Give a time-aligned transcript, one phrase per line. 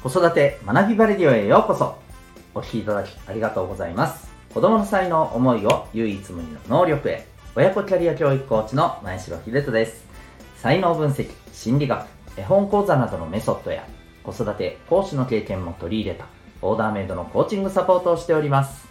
[0.00, 1.96] 子育て学びバレディオへようこそ。
[2.54, 4.30] お聞きいただきありがとうございます。
[4.54, 7.26] 子供の才能思いを唯一無二の能力へ。
[7.56, 10.04] 親子キャリア教育コーチの前城秀人です。
[10.58, 12.06] 才能分析心理学
[12.36, 13.84] 絵本講座などのメソッドや
[14.22, 16.26] 子育て講師の経験も取り入れた
[16.62, 18.86] オーダーメイドのコーチングサポートをしております。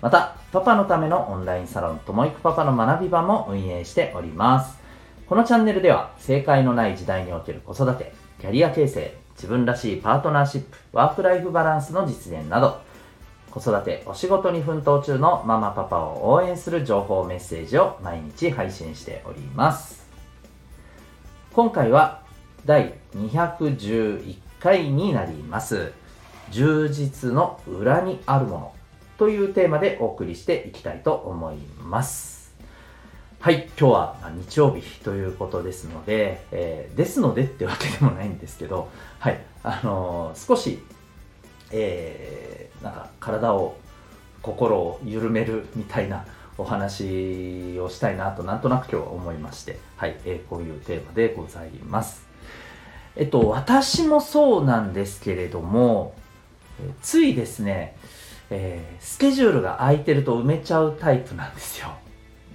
[0.00, 4.78] またパパのためのオンラインサロンともいくパパの学び場も運営しております。
[5.28, 12.80] このチャンネルでは正解のない時代における子育てキャリア形成自分らしいパートナーシップ、ワークライフバランスの実現など、
[13.50, 20.06] 子育て、お仕事に奮闘中のママパパを応援する情報メッセージを毎日配信しております。
[21.52, 22.22] 今回は
[22.66, 25.92] 第211回になります。
[26.50, 28.72] 充実の裏にあるもの
[29.18, 32.35] というテーマでお送りしていきたいと思います。
[33.46, 38.88] はい、今日は日曜日ということですので、えー、ですのでってわけでもないんですけど、
[39.20, 40.80] はい、あのー、少し、
[41.70, 43.76] えー、なんか体を、
[44.42, 46.26] 心を緩めるみたいな
[46.58, 52.26] お話をしたいなとなんとなく今日は思いまして、はい、えー、こういうテーマでございます。
[53.14, 56.16] えっと、私もそうなんですけれども、
[57.00, 57.96] ついですね、
[58.50, 61.94] えー、スケジュールが空いてると埋めちゃうタイプなんですよ。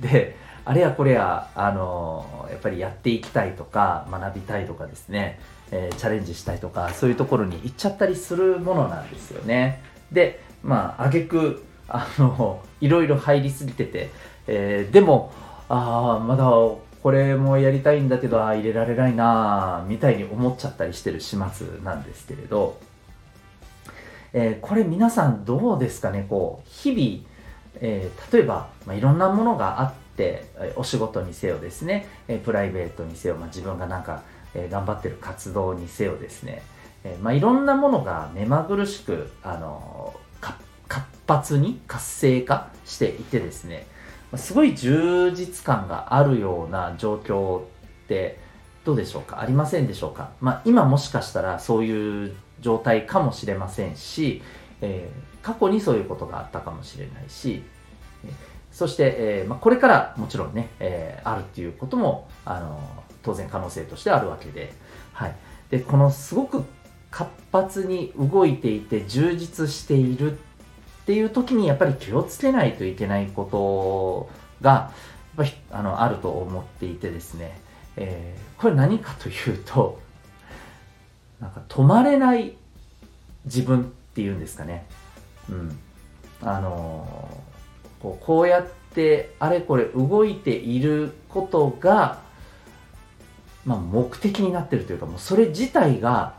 [0.02, 5.40] で、あれやこれや、あのやっぱりやっていきたいとか、学びたいとかですね、
[5.72, 9.82] えー、チャレンジしたいとか、そういうところに行っちゃったりするものなんですよね。
[10.12, 14.10] で、まあ、あげく、あの、いろいろ入りすぎてて、
[14.48, 15.32] えー、でも、
[15.70, 22.78] ああ、まだこれもやりたいんだけど、あ入れられないなみたいに思っちゃったりしてる始末なんですけれど、
[24.34, 27.28] えー、これ皆さんどうですかね、こう、日々、
[27.76, 30.01] えー、例えば、まあ、いろんなものがあって、
[30.76, 32.08] お仕事にせよですね、
[32.44, 34.24] プライベートにせよ、まあ、自分がなんか、
[34.70, 36.62] 頑張ってる活動にせよですね、
[37.22, 40.14] まあ、いろんなものが目まぐるしく、あの
[40.88, 43.88] 活発に活性化していてですね、
[44.36, 47.64] すごい充実感があるような状況っ
[48.08, 48.40] て
[48.84, 49.40] どうでしょうか？
[49.40, 54.42] ありませんでしょうか、まあ、今もしかしたらそういう状態かもしれませんし、
[54.82, 57.64] えー、過去にそういうことがあったかもしれないし、
[58.72, 62.80] そして、えーまあ、これからもちろんね、えー、あるっていうことも、あの
[63.24, 64.74] 当然可能性としてあるわけで、
[65.14, 65.36] はい。
[65.70, 66.64] で、このすごく
[67.12, 70.36] 活発に動いていて充実しているっ
[71.06, 74.30] ていう時にやっぱり気をつけないといけないこと
[74.64, 74.92] が、やっ
[75.38, 77.60] ぱりあのあると思っていてですね、
[77.98, 80.00] えー、これ何かというと、
[81.40, 82.56] なんか止まれない
[83.46, 83.84] 自分っ
[84.14, 84.86] ていうんですかね。
[85.50, 85.78] うん。
[86.42, 87.51] あのー
[88.02, 92.22] こうこうやってあれこれ動いていることが、
[93.66, 96.36] まあ、目的になってるというかもうそれ自体が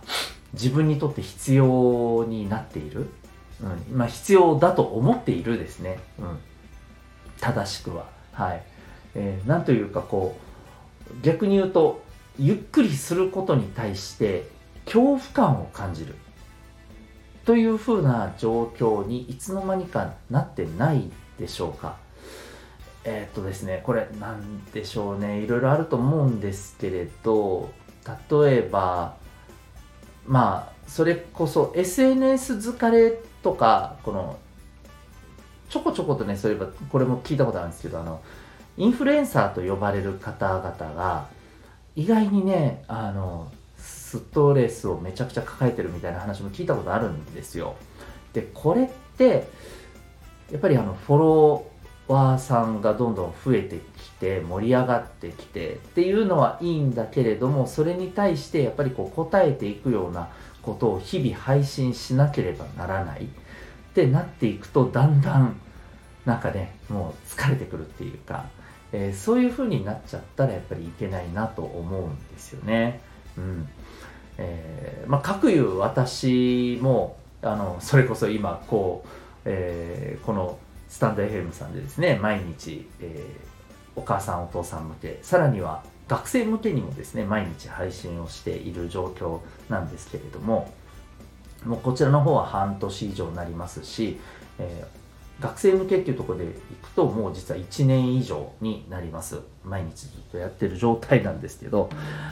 [0.53, 3.09] 自分にとって必要になっている、
[3.63, 3.97] うん。
[3.97, 6.39] まあ、必要だと思っているですね、うん、
[7.41, 8.07] 正しくは。
[8.33, 8.63] はい。
[9.15, 10.37] えー、なんというかこ
[11.11, 12.03] う逆に言うと
[12.39, 14.49] ゆっくりすることに対して
[14.85, 16.15] 恐怖感を感じる。
[17.45, 21.11] というふうな状況にいつの間にかなってない
[21.43, 21.97] でしょうか。
[23.05, 25.41] えー、っとですねこれなんでしょうね。
[25.41, 27.71] いろいろあると思うんですけれど
[28.07, 29.17] 例えば
[30.25, 34.39] まあそれこそ SNS 疲れとかこの
[35.69, 38.23] ちょこちょことねそういえばこれも聞いたことあるんですけどあの
[38.77, 41.27] インフルエンサーと呼ばれる方々が
[41.97, 47.75] 意外にねあのストレスをめちゃくちゃ抱えてるみたいな話も聞いたことあるんですよ。
[48.33, 49.49] でこれって
[50.51, 51.67] やっぱりあのフォロ
[52.09, 60.29] ワーさんがどんどん増えてきて盛り上がってきてっていうのはいいんだけれどもそれに対してやっぱりこう答えていくような
[60.63, 63.27] ことを日々配信しなければならないっ
[63.95, 65.57] てなっていくとだんだん
[66.25, 68.47] なんかねもう疲れてくるっていうか、
[68.93, 73.01] えー、そういう風になっちゃったらやっぱりいけないなと思うんですよね。
[73.37, 73.69] うん
[74.39, 80.59] えー、まあ、かくいう私もあのそれこそ今こうえー、この
[80.89, 89.41] スタンド FM さんでですね、毎日、えー、お母さんお父さん向け、さらには学生向けにもですね、毎日配信をしている状況
[89.71, 90.73] なんですけれども、
[91.65, 94.19] もうこちらの方は半年以上になりますし、
[94.59, 96.49] えー、学生向けっていうところでい
[96.83, 99.41] くと、もう実は1年以上になります。
[99.65, 101.89] 毎日ずっとやってる状態なんですけど、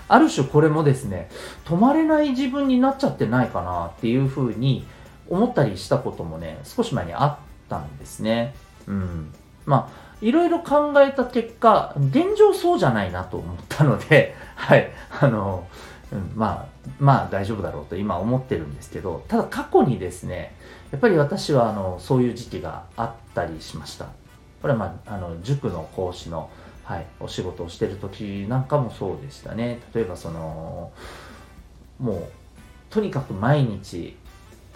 [0.08, 1.30] ある種これもですね、
[1.64, 4.84] 止まれない自分になっちゃってないかなっていうふうに、
[5.30, 7.36] 思ったりしたこともね、少し前にあっ
[7.68, 8.54] たんですね。
[8.86, 9.32] うん。
[9.64, 14.90] まあ、いろいろ考えた結果、現状そうじゃないなと思ったので、 はい、
[15.20, 15.66] あの、
[16.12, 20.54] うん、まあまあ大丈夫だろうと今思ってるんですけどただ過去にですね
[20.90, 24.06] やっぱり私はあのそういう時期があったりしました
[24.60, 26.50] これは、まあ、あの塾の講師の、
[26.84, 30.90] はい、お仕事をしてる時なんかもそうでしたね例えばその
[32.00, 32.24] もう
[32.90, 34.16] とにかく毎日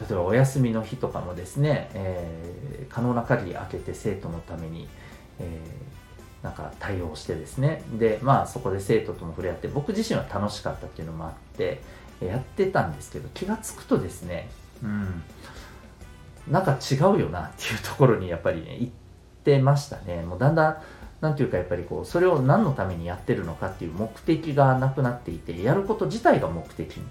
[0.01, 4.89] 例えばお休みの日とかもですね、えー、可能な限り開けて生徒のために、
[5.39, 7.83] えー、なんか対応してですね。
[7.99, 11.81] でまあそこで生徒とも触れ合って僕自身は楽しかったっていうのもあって
[12.21, 14.49] やってたんですけど気が付くとですね
[14.83, 15.23] うん
[16.49, 18.93] なんか違うよなっていうところにやっぱりね行っ
[19.45, 20.23] てましたね。
[20.23, 20.77] もうだんだん
[21.21, 27.05] なんていうかやっぱりこうそれを何のためにやってるのかっていう目的がなくなっていてやること自体が目的に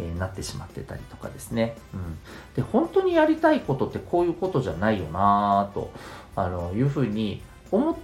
[0.00, 2.18] えなってしまってたりとかですね、うん、
[2.54, 5.90] で本当にやりたいことってこういうことじゃないよなと
[6.36, 7.96] あのいうふうに思っ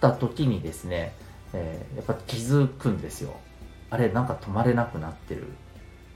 [0.00, 1.14] た時にですね、
[1.52, 3.34] えー、やっぱ気づくんですよ。
[3.90, 5.44] あれなんか止まれなくなってる、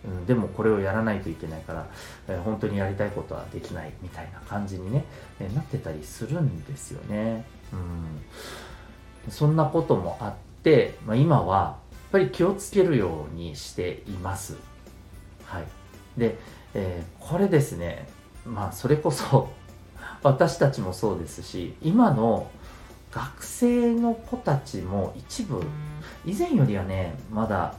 [0.04, 1.86] うん、でもこれをやらないといけないから、
[2.28, 5.04] えー、本当にやりたいことはできないみたいな感じにね、
[5.40, 14.71] えー、なってたりするんですよね、うん、そんなこともあって、まあ、今はやっぱり気をつけるようにしています。
[15.52, 15.66] はい、
[16.18, 16.38] で、
[16.74, 18.08] えー、これですね
[18.46, 19.50] まあそれこそ
[20.22, 22.50] 私たちもそうですし今の
[23.10, 25.62] 学生の子たちも一部
[26.24, 27.74] 以前よりはねまだ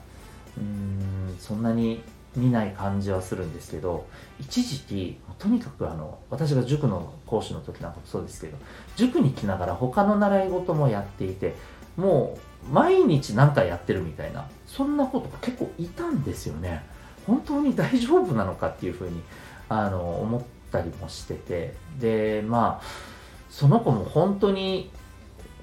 [0.58, 2.04] うーんそんなに
[2.36, 4.06] 見ない感じはするんですけど
[4.40, 8.58] 一時期とにかくあの私が塾の講師の時なんかもそうですけど
[8.96, 11.56] 塾に来ながら他の習い事もやっていて
[11.98, 12.38] も
[12.69, 16.84] う毎日何かやってるみたいなそんな子とか結構いたんですよね。
[17.25, 19.22] 本当に大丈夫なのかっていうふうに
[19.70, 20.42] あの思っ
[20.72, 21.74] たりもしてて。
[22.00, 23.14] でまあ
[23.50, 24.90] その子も本当に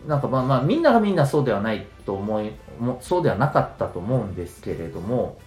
[0.07, 5.39] なんかまあまあみんながみんなそうではないと思いもそうではなかったと思うんですけれども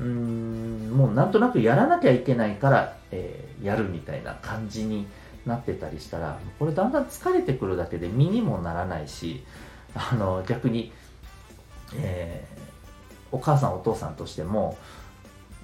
[0.00, 5.06] うんもうなんとなくやらなきゃいけないから、えー、やるみたいな感じに
[5.44, 9.44] なってたりしたらこれだんだん疲れてくるだけで身にもならないし
[9.94, 10.92] あの逆に、
[11.96, 14.78] えー、お母さんお父さんとしても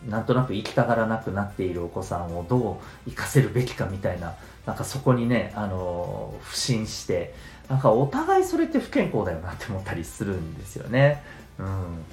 [0.09, 4.35] なんとなく生きたがらなくなっているお子さんをどう生かせるべきかみたいな、
[4.65, 7.35] なんかそこにね、あの、不信して、
[7.69, 11.23] なんかお互いそれって不健康だよなって思ったりするんですよね。
[11.59, 12.05] うん。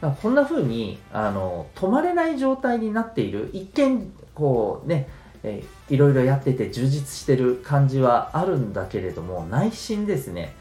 [0.00, 5.08] だこんな風に、あの、止まれない状態になっている、一見、こうね、
[5.42, 10.54] え、いろいろやってて充実してる感じはあるんだけれども、内心ですね、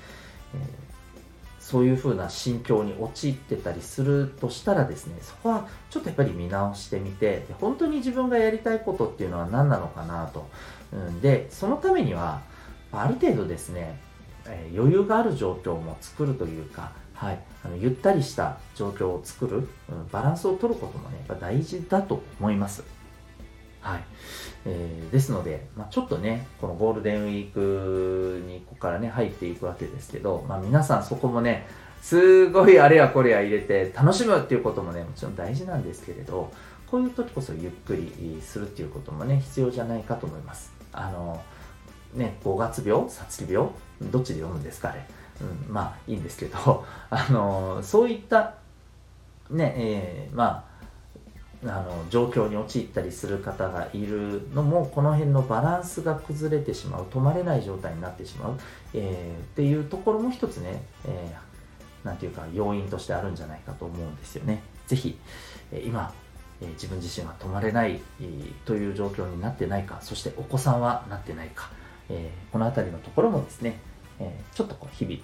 [0.56, 0.87] えー
[1.68, 10.48] そういう風な心境に陥ってたりするとしたらですね、そこはちょっとやっぱり見直してみて、で本当に自分がやりたいことっていうのは何なのかなと。
[10.94, 12.42] うん、で、そのためには、
[12.94, 14.00] ある程度ですね、
[14.46, 19.68] えー、余裕がある状況も作るというか、はい、あのゆったりした状況を作る、うん、
[20.10, 22.82] バランスを取ることもね、やっぱ大事だと思います。
[23.82, 24.04] はい。
[24.66, 31.68] えー、ですので、まあ、ちょっとね、このゴールデンウィークにここからね、入っていくわけですけど、まあ、皆さんそこもね、
[32.02, 36.52] すごいあれやこれや入れて楽しむっていうこともね、もちろん大事なんですけれど、
[36.90, 40.72] こういう時こそゆっくりするっていうこともね、必要じゃないかと思います。
[40.94, 41.42] あの、
[42.14, 43.70] ね、5月病、さつき病、
[44.02, 45.06] どっちで読むんですか、あれ。
[45.42, 48.56] うん、まあいいんですけど、 あの、そういった、
[49.50, 50.77] ね、えー、まあ、
[51.64, 58.60] あの状況に陥ったりする方がいるのもこの辺のバランスが崩れてしまう止まれない状態になってしまう、
[58.94, 64.62] えー、っていうところも一つね、えー、ていうか要因としてあるんじゃないかと思うんですよね。
[64.86, 65.18] ぜひ、
[65.72, 66.14] え、今、
[66.62, 68.00] え、自分自身は止まれない、
[68.66, 71.70] という状況になってないかそしてお子さんはなってないか、
[72.10, 73.80] え、この辺りのところもですね、
[74.20, 75.18] え、ちょっとこう日々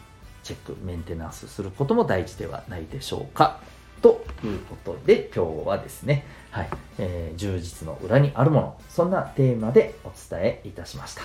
[0.44, 3.62] チェックメンテナンスすることも大事ではないでしょうか。
[4.04, 6.70] ということで、今日はですね、はい、
[7.00, 11.22] えー、充実の裏にあるもの、そんなテーマでお伝えいたしました。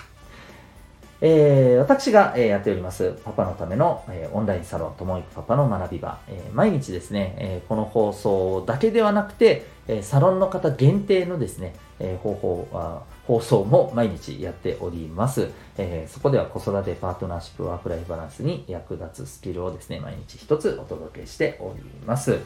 [1.20, 22.38] えー、私が、えー、やっております、パパのための、えー、オンラインサロン、ともいくパパの学び場、え毎日ですね、えこの放送だけではなくて、えサロンの方限定のですね、え方法あ、放送も毎日やっております、えー、そこでは子育てパートナーシップワークライフバランスに役立つスキルをですね、毎日一つお届けしております。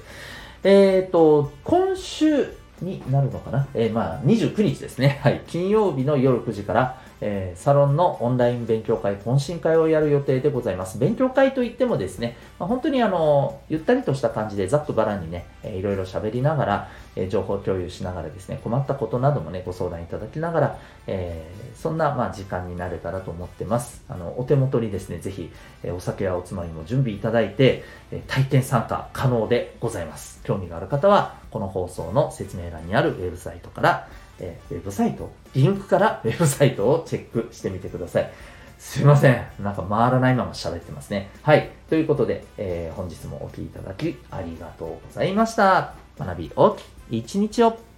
[0.64, 3.68] えっ、ー、と、今週になるのかな？
[3.74, 5.20] えー、まあ、29日ですね。
[5.22, 5.42] はい。
[5.46, 10.98] 金曜日の夜9時から、えー、サロンのオンライン勉強会、懇親会をやる予定でございます。
[10.98, 24.02] 勉強会といってもですね、まあ、本当にあの、ゆったりとした感じでざっくばらんにね、えー、いろいろ喋りながら、えー、情報共有しながらですね、困ったことなどもね、ご相談いただきながら、えー、そんな、まあ、時間になれたらと思ってます。
[24.08, 25.48] あの、お手元にですね、ぜひ、
[25.84, 30.40] え、お酒やおつまみも準備いただいて、え、体験参加可能でございます。
[30.42, 34.08] 興味がある方は、この放送の説明欄にあるウェブサイトから、
[34.42, 38.30] えー、ウェブサイト、リンクから ウェブサイトをチェックしてみてください。
[38.78, 39.46] すいません。
[39.60, 41.30] なんか回らないまま喋ってますね。
[41.42, 41.70] はい。
[41.88, 45.94] ということで、えー、本日もお聴きいただきありがとうございました。
[46.18, 47.91] 学び大きい一日を。